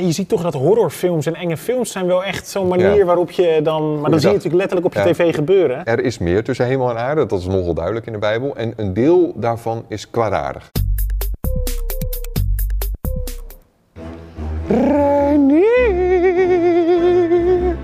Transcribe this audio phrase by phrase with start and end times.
[0.00, 3.04] Ja, je ziet toch dat horrorfilms en enge films zijn wel echt zo'n manier Ja.
[3.04, 4.00] waarop je dan...
[4.00, 5.14] Maar dan zie je natuurlijk letterlijk op je Ja.
[5.14, 5.84] tv gebeuren.
[5.84, 8.56] Er is meer tussen hemel en aarde, dat is nogal duidelijk in de Bijbel.
[8.56, 10.70] En een deel daarvan is kwaadaardig.
[16.90, 17.76] Reinier,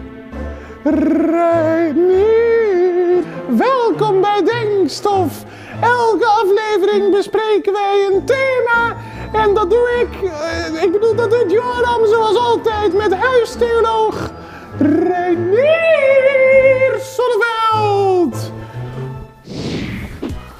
[1.86, 3.24] Reinier,
[3.56, 5.44] welkom bij Denkstof.
[5.80, 8.96] Elke aflevering bespreken wij een thema
[9.32, 14.30] en dat doe ik, eh, ik bedoel dat doet Joram zoals altijd met huistheoloog
[14.78, 18.52] Reinier Sonneveld.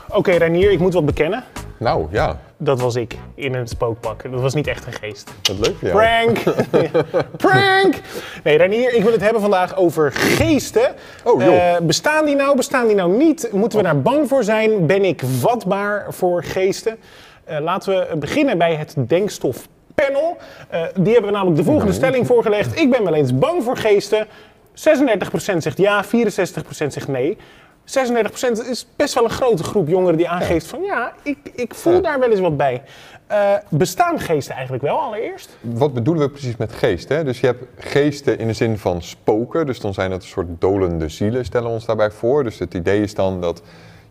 [0.09, 1.45] Oké Reinier, ik moet wat bekennen.
[1.79, 4.31] Nou ja, Dat was ik in een spookpak.
[4.31, 5.31] Dat was niet echt een geest.
[5.43, 6.33] wat leuk voor jou.
[6.33, 6.39] Prank!
[7.37, 7.95] Prank!
[8.45, 10.95] Nee, Renier, ik wil het hebben vandaag over geesten.
[11.25, 11.75] Oh, joh.
[11.75, 13.49] Eh, bestaan die nou, bestaan die nou niet?
[13.53, 14.87] Moeten we daar bang voor zijn?
[14.87, 16.97] Ben ik vatbaar voor geesten?
[17.47, 20.37] Eh, laten we beginnen bij het denkstofpanel.
[20.69, 22.79] Eh, die hebben we namelijk de volgende stelling voorgelegd.
[22.81, 24.27] Ik ben wel eens bang voor geesten.
[24.75, 27.37] 36% zegt ja, 64% zegt nee.
[27.85, 31.93] 36% is best wel een grote groep jongeren die aangeeft van ja, ik, ik voel
[31.93, 32.01] Ja.
[32.01, 32.83] daar wel eens wat bij.
[33.27, 35.57] Eh, bestaan geesten eigenlijk wel allereerst?
[35.61, 37.09] Wat bedoelen we precies met geest?
[37.09, 37.25] Hè?
[37.25, 39.67] Dus je hebt geesten in de zin van spoken.
[39.67, 42.45] Dus dan zijn het een soort dolende zielen, stellen we ons daarbij voor.
[42.45, 43.63] Dus het idee is dan dat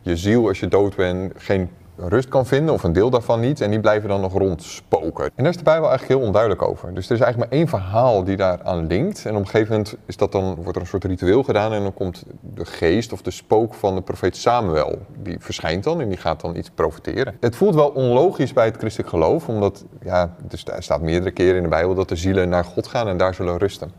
[0.02, 3.62] je ziel, als je dood bent, geen rust kan vinden, of een deel daarvan niet.
[3.62, 5.26] En die blijven dan nog rondspoken.
[5.26, 6.94] En daar is de Bijbel eigenlijk heel onduidelijk over.
[6.94, 9.26] Dus er is eigenlijk maar één verhaal die daaraan linkt.
[9.26, 11.74] En op een gegeven moment is dat dan, wordt er een soort ritueel gedaan.
[11.74, 12.24] En dan komt
[12.56, 14.98] de geest of de spook van de profeet Samuel.
[15.24, 17.38] Die verschijnt dan en die gaat dan iets profeteren.
[17.40, 19.48] Het voelt wel onlogisch bij het christelijk geloof.
[19.48, 22.88] Omdat ja, er sta- staat meerdere keren in de Bijbel dat de zielen naar God
[22.88, 23.92] gaan en daar zullen rusten.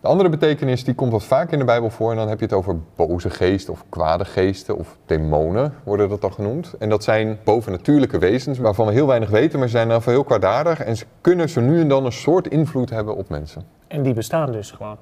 [0.00, 2.44] De andere betekenis die komt wat vaak in de Bijbel voor en dan heb je
[2.44, 6.74] het over boze geesten of kwade geesten of demonen worden dat dan genoemd.
[6.78, 10.24] En dat zijn bovennatuurlijke wezens waarvan we heel weinig weten, maar ze zijn dan heel
[10.24, 13.64] kwaadaardig en ze kunnen zo nu en dan een soort invloed hebben op mensen.
[13.86, 14.96] En die bestaan dus gewoon.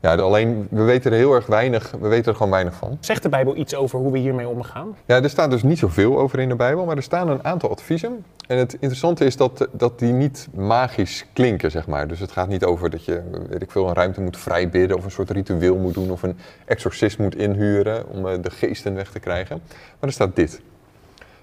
[0.00, 2.98] Ja, alleen we weten er heel erg weinig, we weten er gewoon weinig van.
[3.00, 4.96] Zegt de Bijbel iets over hoe we hiermee omgaan?
[5.04, 7.70] Ja, er staat dus niet zoveel over in de Bijbel, maar er staan een aantal
[7.70, 8.24] adviezen.
[8.46, 12.08] En het interessante is dat, dat die niet magisch klinken, zeg maar.
[12.08, 15.04] Dus het gaat niet over dat je, weet ik veel, een ruimte moet vrijbidden of
[15.04, 19.10] een soort ritueel moet doen of een exorcist moet inhuren om eh, de geesten weg
[19.10, 19.60] te krijgen.
[19.68, 20.60] Maar er staat dit.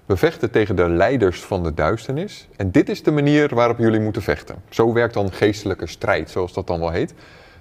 [0.06, 2.48] We vechten tegen de leiders van de duisternis.
[2.56, 4.56] En dit is de manier waarop jullie moeten vechten.
[4.70, 7.14] Zo werkt dan geestelijke strijd, zoals dat dan wel heet.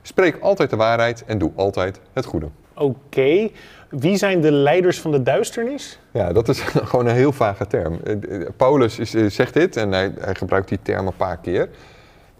[0.07, 2.47] Spreek altijd de waarheid en doe altijd het goede.
[2.75, 3.49] Oké.
[3.89, 5.99] Wie zijn de leiders van de duisternis?
[6.11, 6.61] Ja, dat is
[6.91, 8.01] gewoon een heel vage term.
[8.05, 11.39] Eh, eh, Paulus is, eh, zegt dit en hij, hij gebruikt die term een paar
[11.39, 11.69] keer.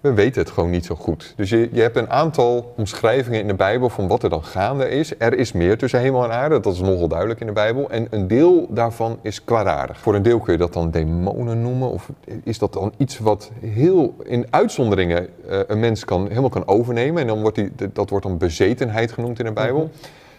[0.05, 1.33] We weten het gewoon niet zo goed.
[1.37, 4.89] Dus je, je hebt een aantal omschrijvingen in de Bijbel van wat er dan gaande
[4.89, 5.13] is.
[5.19, 7.91] Er is meer tussen hemel en aarde, dat is nogal duidelijk in de Bijbel.
[7.91, 9.99] En een deel daarvan is kwaadaardig.
[9.99, 11.91] Voor een deel kun je dat dan demonen noemen.
[11.91, 12.11] Of
[12.43, 17.21] is dat dan iets wat heel in uitzonderingen eh, een mens kan, helemaal kan overnemen.
[17.21, 19.91] En dan wordt die, dat wordt dan bezetenheid genoemd in de Bijbel.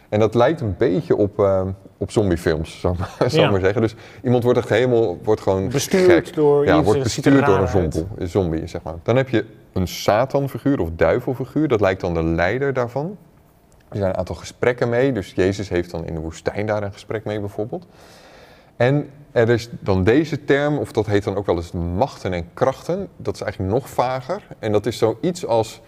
[0.09, 1.61] En dat lijkt een beetje op, eh,
[1.97, 3.49] op zombiefilms, zou ik maar, zou ik Ja.
[3.51, 3.81] maar zeggen.
[3.81, 6.35] Dus iemand wordt echt helemaal wordt gewoon Bestuurd gek.
[6.35, 8.95] door ja, wordt bestuurd door een zombie, een zombie, zeg maar.
[9.03, 11.67] Dan heb je een Satan-figuur of duivelfiguur.
[11.67, 13.17] Dat lijkt dan de leider daarvan.
[13.89, 15.11] Er zijn een aantal gesprekken mee.
[15.11, 17.85] Dus Jezus heeft dan in de woestijn daar een gesprek mee bijvoorbeeld.
[18.75, 22.45] En er is dan deze term, of dat heet dan ook wel eens machten en
[22.53, 23.07] krachten.
[23.17, 24.41] Dat is eigenlijk nog vager.
[24.59, 25.81] En dat is zoiets als...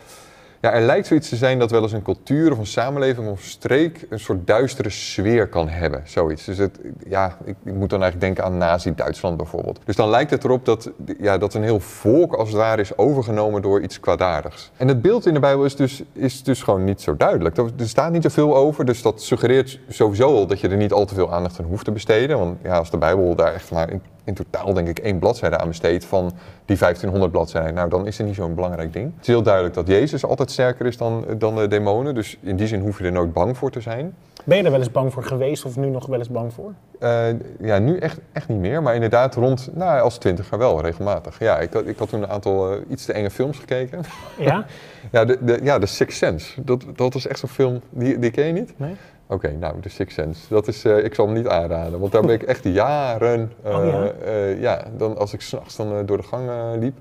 [0.61, 3.43] Ja, er lijkt zoiets te zijn dat wel eens een cultuur of een samenleving of
[3.43, 6.01] een streek een soort duistere sfeer kan hebben.
[6.05, 6.45] Zoiets.
[6.45, 9.79] Dus het, ja, ik, moet dan eigenlijk denken aan Nazi-Duitsland bijvoorbeeld.
[9.85, 12.97] Dus dan lijkt het erop dat, ja, dat een heel volk als het ware is
[12.97, 14.71] overgenomen door iets kwaadaardigs.
[14.77, 17.57] En het beeld in de Bijbel is dus, is dus gewoon niet zo duidelijk.
[17.57, 20.91] Er er staat niet zoveel over, dus dat suggereert sowieso al dat je er niet
[20.91, 22.37] al te veel aandacht aan hoeft te besteden.
[22.37, 25.57] Want ja, als de Bijbel daar echt maar in, in totaal denk ik één bladzijde
[25.57, 26.31] aan besteedt van
[26.65, 29.05] die 1500 bladzijden, nou dan is het niet zo'n belangrijk ding.
[29.05, 32.55] Het is heel duidelijk dat Jezus altijd sterker is dan, dan de demonen, dus in
[32.55, 34.15] die zin hoef je er nooit bang voor te zijn.
[34.43, 36.73] Ben je er wel eens bang voor geweest of nu nog wel eens bang voor?
[36.99, 37.27] Eh,
[37.59, 41.39] ja, nu echt, echt niet meer, maar inderdaad rond, nou als twintiger wel, regelmatig.
[41.39, 44.01] Ja, ik had, ik had toen een aantal eh, iets te enge films gekeken.
[44.37, 44.65] Ja?
[45.11, 48.31] ja, de, de, ja, The Sixth Sense, dat, dat was echt zo'n film, die, die
[48.31, 48.73] ken je niet?
[48.77, 48.95] Nee?
[49.29, 50.41] Oké, nou, The Sixth Sense.
[50.49, 53.51] Dat is, eh, ik zal hem niet aanraden, want daar ben ik echt jaren...
[53.63, 54.11] eh, Oh, ja?
[54.25, 56.97] eh, ja, dan, als ik s'nachts dan eh, door de gang eh, liep,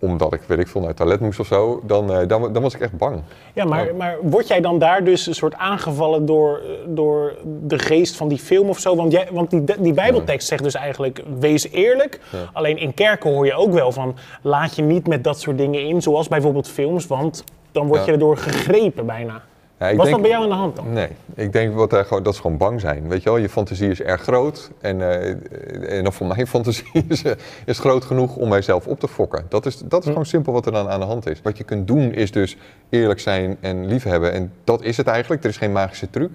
[0.00, 2.62] omdat ik, weet ik veel, naar het toilet moest of zo, dan, eh, dan, dan
[2.62, 3.20] was ik echt bang.
[3.52, 7.32] Ja, maar, maar word jij dan daar dus een soort aangevallen door, eh, door
[7.66, 8.96] de geest van die film of zo?
[8.96, 12.20] Want, jij, want die, die Bijbeltekst zegt dus eigenlijk, wees eerlijk.
[12.52, 15.80] Alleen in kerken hoor je ook wel van, laat je niet met dat soort dingen
[15.82, 19.42] in, zoals bijvoorbeeld films, want dan word je erdoor gegrepen bijna.
[19.78, 20.92] Ja, ik Wat denk- dan bij jou aan de hand dan?
[20.92, 23.08] Nee, ik denk wat, gewoon, dat is gewoon bang zijn.
[23.08, 24.70] Weet je wel, je fantasie is erg groot.
[24.80, 27.32] En, eh, en voor mijn fantasie is, eh,
[27.64, 29.44] is groot genoeg om mijzelf op te fokken.
[29.48, 30.10] Dat is, dat is Hm.
[30.10, 31.40] gewoon simpel wat er dan aan de hand is.
[31.42, 32.56] Wat je kunt doen is dus
[32.88, 34.32] eerlijk zijn en liefhebben.
[34.32, 35.42] En dat is het eigenlijk.
[35.44, 36.30] Er is geen magische truc.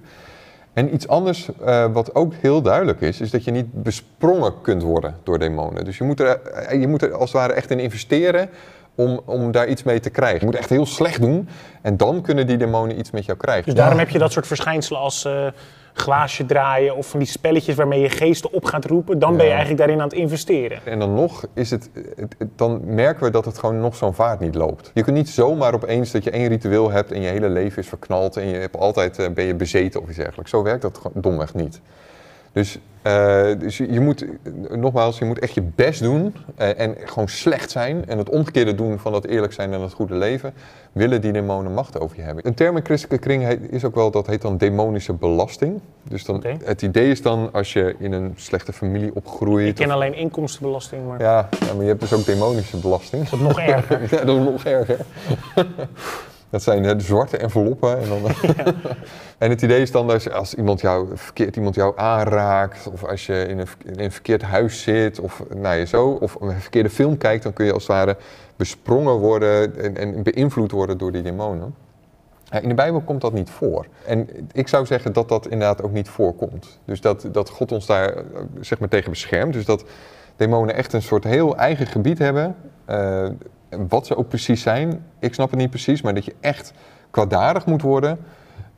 [0.74, 4.84] En iets anders eh, wat ook heel duidelijk is, is dat je niet besprongen kunt
[4.84, 5.86] worden door demonen.
[5.86, 6.40] Dus je moet er,
[6.80, 8.50] je moet er als het ware echt in investeren
[8.96, 10.40] om, om daar iets mee te krijgen.
[10.40, 11.48] Je moet echt heel slecht doen
[11.82, 13.66] en dan kunnen die demonen iets met jou krijgen.
[13.66, 15.48] Dus daarom heb je dat soort verschijnselen als eh,
[15.94, 19.20] glaasje draaien of van die spelletjes waarmee je geesten op gaat roepen.
[19.20, 20.80] Dan ben je eigenlijk daarin aan het investeren.
[20.86, 21.90] En dan nog is het,
[22.56, 24.92] dan merken we dat het gewoon nog zo'n vaart niet loopt.
[24.94, 27.88] Je kunt niet zomaar opeens dat je één ritueel hebt en je hele leven is
[27.88, 30.52] verknald en je hebt altijd, eh, ben je bezeten of iets dergelijks.
[30.52, 31.82] Zo werkt dat domweg niet.
[32.54, 34.26] Dus, eh, dus je, moet,
[34.70, 38.06] nogmaals, je moet echt je best doen eh, en gewoon slecht zijn.
[38.08, 40.54] En het omgekeerde doen van dat eerlijk zijn en het goede leven.
[40.92, 42.48] Willen die demonen macht over je hebben.
[42.48, 45.80] Een term in christelijke kring heet- is ook wel, dat heet dan demonische belasting.
[46.04, 49.68] Dus dan, het idee is dan als je in een slechte familie opgroeit.
[49.68, 53.30] Ik ken of- alleen inkomstenbelasting, maar ja, ja, maar je hebt dus ook demonische belasting.
[53.30, 54.02] dat is nog erger.
[54.20, 54.98] Ja, dat is nog erger.
[56.54, 58.00] Dat zijn de zwarte enveloppen.
[58.02, 58.22] En, dan,
[59.38, 63.26] en het idee is dan dat als- iemand jou, verkeerd iemand jou aanraakt, of als
[63.26, 66.90] je in een, in een verkeerd huis zit, of, nou ja, zo, of een verkeerde
[66.90, 68.18] film kijkt, dan kun je als het ware
[68.56, 71.76] besprongen worden en, en beïnvloed worden door die demonen.
[72.62, 73.86] In de Bijbel komt dat niet voor.
[74.06, 76.80] En ik zou zeggen dat dat inderdaad ook niet voorkomt.
[76.86, 78.24] Dus dat, dat God ons daar eh,
[78.60, 79.54] zeg maar tegen beschermt.
[79.54, 79.84] Dus dat
[80.36, 82.56] demonen echt een soort heel eigen gebied hebben.
[82.86, 83.28] Eh,
[83.88, 86.02] wat ze ook precies zijn, ik snap het niet precies.
[86.02, 86.74] Maar dat je echt
[87.12, 88.20] kwaadaardig moet worden,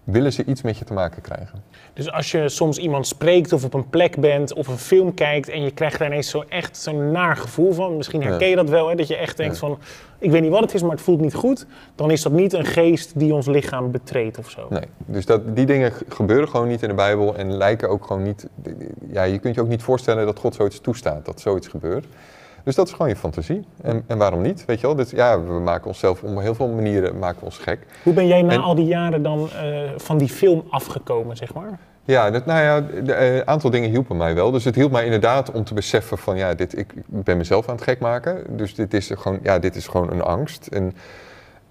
[0.06, 1.64] willen ze iets met je te maken krijgen.
[1.94, 5.50] Dus als je soms iemand spreekt of op een plek bent of een film kijkt
[5.50, 7.98] en je krijgt daar ineens zo echt zo'n naar gevoel van.
[7.98, 8.96] Misschien herken je dat wel, hè?
[8.96, 9.78] dat je echt denkt van,
[10.20, 11.66] ik weet niet wat het is, maar het voelt niet goed.
[11.96, 14.68] Dan is dat niet een geest die ons lichaam betreedt of zo.
[14.70, 18.24] Nee, dus dat, die dingen gebeuren gewoon niet in de Bijbel en lijken ook gewoon
[18.24, 18.48] niet.
[19.12, 22.06] Ja, je kunt je ook niet voorstellen dat God zoiets toestaat, dat zoiets gebeurt.
[22.66, 23.66] Dus dat is gewoon je fantasie.
[23.82, 24.66] En, en waarom niet?
[24.66, 24.96] Weet je wel?
[24.96, 27.80] Dus, ja, we maken onszelf op heel veel manieren maken we ons gek.
[28.04, 31.54] Hoe ben jij na En- al die jaren dan eh, van die film afgekomen, zeg
[31.54, 31.80] maar?
[32.06, 32.84] Ja, dat, nou ja,
[33.16, 34.52] een aantal dingen hielpen mij wel.
[34.52, 37.76] Dus het hielp mij inderdaad om te beseffen van ja, dit, ik ben mezelf aan
[37.76, 38.58] het gek maken.
[38.58, 40.68] Dus dit is gewoon, ja, dit is gewoon een angst.
[40.68, 40.94] En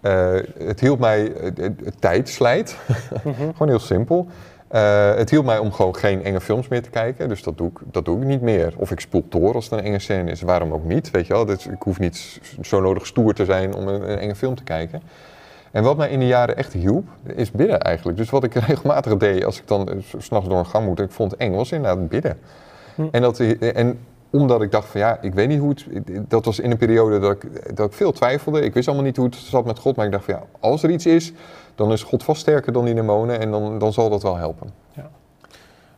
[0.00, 1.50] eh, het hielp mij, eh,
[1.84, 2.76] het tijd slijt.
[3.52, 4.26] gewoon heel simpel.
[4.68, 7.28] Eh, het hielp mij om gewoon geen enge films meer te kijken.
[7.28, 8.74] Dus dat doe, ik, dat doe ik niet meer.
[8.76, 10.40] Of ik spoel door als het een enge scène is.
[10.40, 11.44] Waarom ook niet, weet je wel.
[11.44, 14.62] Dus ik hoef niet zo nodig stoer te zijn om een, een enge film te
[14.64, 15.02] kijken.
[15.70, 17.06] En wat mij in de jaren echt hielp,
[17.36, 18.18] is bidden eigenlijk.
[18.18, 20.98] Dus wat ik regelmatig deed als ik dan eh, s- s'nachts door een gang moet
[20.98, 22.38] en ik vond het eng, was inderdaad bidden.
[22.94, 23.02] Hm.
[23.10, 23.98] En, dat, en
[24.42, 25.86] omdat ik dacht van ja, ik weet niet hoe het...
[26.30, 28.60] Dat was in een periode dat ik, dat ik veel twijfelde.
[28.60, 29.96] Ik wist allemaal niet hoe het zat met God.
[29.96, 31.32] Maar ik dacht van ja, als er iets is,
[31.74, 33.40] dan is God vast sterker dan die demonen.
[33.40, 34.82] En dan, dan zal dat wel helpen.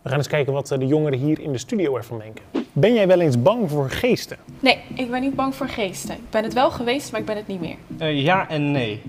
[0.02, 2.44] We gaan eens kijken wat eh, de jongeren hier in de studio ervan denken.
[2.72, 4.36] Ben jij wel eens bang voor geesten?
[4.60, 6.14] Nee, ik ben niet bang voor geesten.
[6.14, 7.76] Ik ben het wel geweest, maar ik ben het niet meer.
[7.98, 9.02] Eh, ja en nee.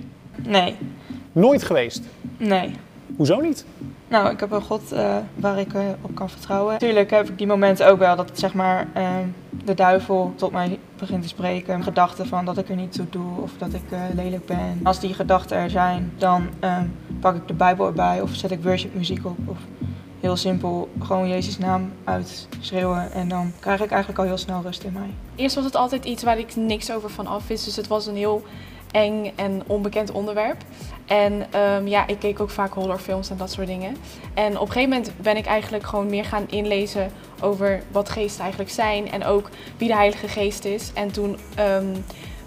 [0.45, 0.75] Nee,
[1.31, 2.01] Nooit geweest.
[2.37, 2.71] nee.
[3.15, 3.65] Hoezo niet?
[4.07, 6.77] Nou, ik heb een God eh, waar ik eh, op kan vertrouwen.
[6.77, 9.09] Tuurlijk heb ik die momenten ook wel dat zeg maar eh,
[9.63, 11.83] de duivel tot mij begint te spreken.
[11.83, 14.79] Gedachten van dat ik er niet toe doe of dat ik eh, lelijk ben.
[14.83, 16.77] Als die gedachten er zijn, dan eh,
[17.19, 19.37] pak ik de Bijbel erbij of zet ik worshipmuziek op.
[19.45, 19.57] Of
[20.19, 24.83] heel simpel gewoon Jezus' naam uitschreeuwen en dan krijg ik eigenlijk al heel snel rust
[24.83, 25.09] in mij.
[25.35, 27.65] Eerst was het altijd iets waar ik niks over van af wist.
[27.65, 28.43] Dus het was een heel
[29.35, 30.57] en onbekend onderwerp.
[31.05, 33.95] En ehm, ja, ik keek ook vaak horrorfilms en dat soort dingen.
[34.33, 37.11] En op een gegeven moment ben ik eigenlijk gewoon meer gaan inlezen
[37.41, 39.11] over wat geesten eigenlijk zijn.
[39.11, 40.91] En ook wie de Heilige Geest is.
[40.93, 41.95] En toen ehm,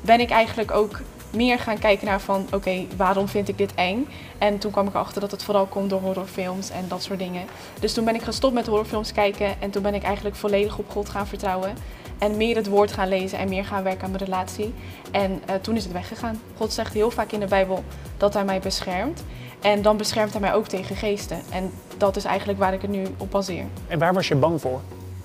[0.01, 4.09] ben ik eigenlijk ook meer gaan kijken naar van, oké, waarom vind ik dit eng?
[4.39, 7.45] En toen kwam ik erachter dat het vooral komt door horrorfilms en dat soort dingen.
[7.81, 10.91] Dus toen ben ik gestopt met horrorfilms kijken en toen ben ik eigenlijk volledig op
[10.91, 11.75] God gaan vertrouwen.
[12.21, 14.75] En meer het woord gaan lezen en meer gaan werken aan mijn relatie.
[15.11, 16.41] En eh, toen is het weggegaan.
[16.57, 17.85] God zegt heel vaak in de Bijbel
[18.17, 19.25] dat hij mij beschermt.
[19.61, 21.41] En dan beschermt hij mij ook tegen geesten.
[21.51, 23.65] En dat is eigenlijk waar ik het nu op baseer.
[23.87, 24.81] En waar was je bang voor?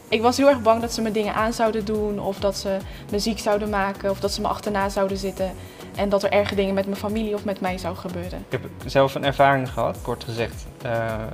[0.09, 2.19] Ik was heel erg bang dat ze me dingen aan zouden doen.
[2.19, 2.77] Of dat ze
[3.11, 4.09] me ziek zouden maken.
[4.09, 5.51] Of dat ze me achterna zouden zitten.
[5.95, 8.45] En dat er erge dingen met mijn familie of met mij zou gebeuren.
[8.49, 9.97] Ik heb zelf een ervaring gehad.
[10.01, 10.91] Kort gezegd eh,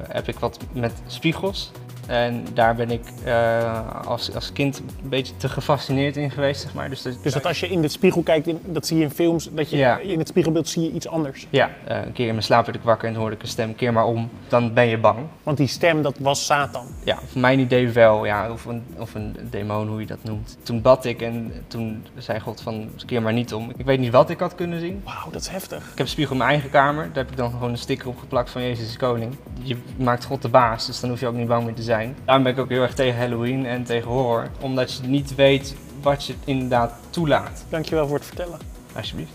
[0.07, 1.71] heb ik wat met spiegels.
[2.07, 6.73] En daar ben ik eh, als, als kind een beetje te gefascineerd in geweest, zeg
[6.73, 6.89] maar.
[6.89, 9.09] Dus, dat, Dus dat als je in de spiegel kijkt, in- dat zie je in
[9.11, 9.97] films, dat je Ja.
[9.99, 11.47] in het spiegelbeeld zie je iets anders.
[11.49, 13.75] Ja, eh, een keer in mijn slaap werd ik wakker en hoorde ik een stem,
[13.75, 14.29] keer maar om.
[14.47, 15.19] Dan ben je bang.
[15.43, 16.85] Want die stem, dat was Satan.
[17.03, 20.57] Ja, voor mijn idee wel, ja, of, een, of een demon, hoe je dat noemt.
[20.63, 23.71] Toen bad ik en toen zei God van, keer maar niet om.
[23.77, 25.01] Ik weet niet wat ik had kunnen zien.
[25.05, 25.77] Wauw, dat is heftig.
[25.77, 27.05] Ik heb een spiegel in mijn eigen kamer.
[27.05, 29.35] Daar heb ik dan gewoon een sticker op geplakt van Jezus is koning.
[29.61, 32.00] Je maakt God de baas, dus dan hoef je ook niet bang meer te zijn.
[32.25, 34.47] Daarom ben ik ook heel erg tegen Halloween en tegen horror.
[34.61, 37.65] Omdat je niet weet wat je inderdaad toelaat.
[37.69, 38.59] Dankjewel voor het vertellen.
[38.95, 39.31] Alsjeblieft.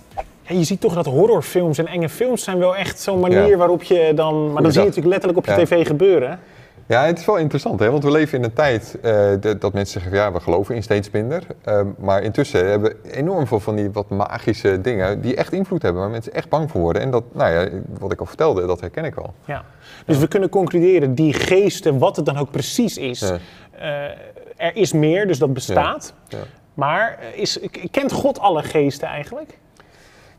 [0.49, 3.57] Ja, je ziet toch dat horrorfilms en enge films zijn wel echt zo'n manier Ja.
[3.57, 4.53] waarop je dan...
[4.53, 5.67] Maar dan zie je natuurlijk letterlijk op je Ja.
[5.67, 6.41] tv gebeuren.
[6.89, 7.91] Ja, het is wel interessant, hè?
[7.91, 11.11] want we leven in een tijd eh, dat, mensen zeggen, ja, we geloven in steeds
[11.11, 11.43] minder.
[11.65, 15.83] Ehm, maar intussen hebben we enorm veel van die wat magische dingen die echt invloed
[15.83, 17.03] hebben, waar mensen echt bang voor worden.
[17.03, 19.35] En dat, nou ja, wat ik al vertelde, dat herken ik wel.
[19.45, 19.65] Ja.
[20.07, 23.39] Dus we kunnen concluderen, die geesten, wat het dan ook precies is, Ja.
[23.79, 24.19] eh,
[24.57, 26.13] er is meer, dus dat bestaat.
[26.29, 26.39] Ja.
[26.75, 27.59] Maar eh, is,
[27.91, 29.59] kent God alle geesten eigenlijk?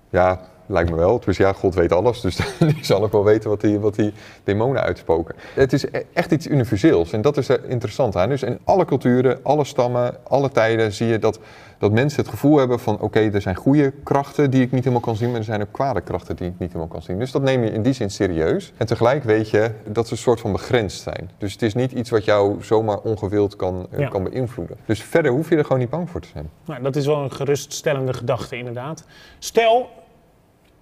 [0.09, 1.19] Ja, lijkt me wel.
[1.25, 4.13] Dus ja, God weet alles, dus die zal ook wel weten wat die, wat die
[4.43, 5.35] demonen uitspoken.
[5.53, 8.29] Het is e- echt iets universeels en dat is er interessant aan.
[8.29, 11.39] Dus in alle culturen, alle stammen, alle tijden zie je dat,
[11.77, 12.99] dat mensen het gevoel hebben van...
[12.99, 15.71] oké, er zijn goede krachten die ik niet helemaal kan zien, maar er zijn ook
[15.71, 17.19] kwade krachten die ik niet helemaal kan zien.
[17.19, 18.73] Dus dat neem je in die zin serieus.
[18.77, 21.29] En tegelijk weet je dat ze een soort van begrensd zijn.
[21.37, 24.07] Dus het is niet iets wat jou zomaar ongewild kan, eh, Ja.
[24.07, 24.77] kan beïnvloeden.
[24.85, 26.49] Dus verder hoef je er gewoon niet bang voor te zijn.
[26.65, 29.03] Nou, dat is wel een geruststellende gedachte inderdaad.
[29.39, 29.89] Stel,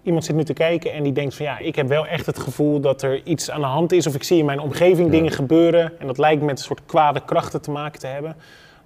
[0.06, 2.40] iemand zit nu te kijken en die denkt van ja, ik heb wel echt het
[2.40, 4.08] gevoel dat er iets aan de hand is.
[4.08, 7.22] Of ik zie in mijn omgeving dingen gebeuren en dat lijkt met een soort kwade
[7.26, 8.36] krachten te maken te hebben.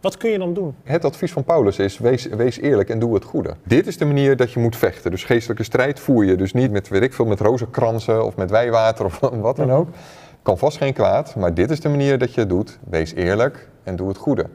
[0.02, 0.76] Wat kun je dan doen?
[0.84, 3.56] Het advies van Paulus is: wees, wees eerlijk en doe het goede.
[3.64, 5.12] Dit is de manier dat je moet vechten.
[5.12, 8.50] Dus geestelijke strijd voer je dus niet met, weet ik veel, met rozenkransen of met
[8.50, 9.90] wijwater of wat dan ook.
[10.42, 12.80] Kan vast geen kwaad, maar dit is de manier dat je het doet.
[12.90, 14.46] Wees eerlijk en doe het goede.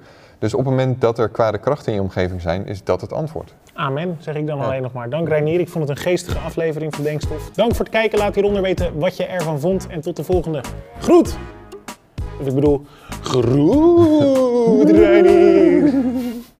[0.44, 3.12] Dus op het moment dat er kwade krachten in je omgeving zijn, is dat het
[3.12, 3.54] antwoord.
[3.74, 4.64] Amen, zeg ik dan Ja.
[4.64, 5.10] alleen nog maar.
[5.10, 7.50] Dank Reinier, ik vond het een geestige aflevering van Denkstof.
[7.54, 9.86] Dank voor het kijken, laat hieronder weten wat je ervan vond.
[9.86, 10.60] En tot de volgende.
[10.98, 11.36] Groet!
[12.40, 12.86] Of ik bedoel,
[13.22, 15.93] groet Reinier!